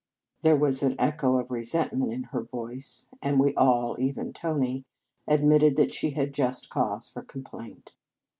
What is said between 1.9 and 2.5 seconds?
in her